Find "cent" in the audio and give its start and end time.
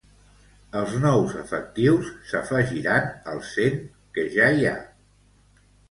3.61-3.81